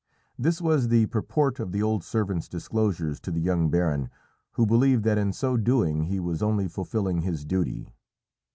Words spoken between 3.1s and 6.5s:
to the young baron, who believed that in so doing he was